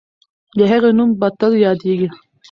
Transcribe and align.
د 0.57 0.59
هغې 0.71 0.91
نوم 0.97 1.09
به 1.19 1.27
تل 1.39 1.53
یادېږي. 1.65 2.09